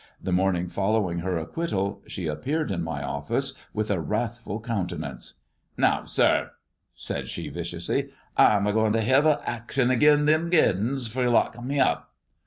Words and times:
The 0.19 0.31
morning 0.31 0.67
following 0.67 1.19
her 1.19 1.37
acquittal, 1.37 2.01
she 2.07 2.25
appeared 2.25 2.71
in 2.71 2.81
my 2.83 3.03
office 3.03 3.53
with 3.71 3.91
a 3.91 3.99
wrathful 4.01 4.59
countenance." 4.59 5.41
Now, 5.77 6.05
sir," 6.05 6.49
said 6.95 7.27
she 7.27 7.49
viciously," 7.49 8.09
I'm 8.35 8.65
ago 8.65 8.81
win' 8.83 8.93
to 8.93 9.01
hev 9.01 9.27
a 9.27 9.47
action 9.47 9.91
agin 9.91 10.25
thim 10.25 10.49
Gardins 10.49 11.07
fur 11.07 11.29
loekin' 11.29 11.67
me 11.67 11.79
up." 11.79 12.15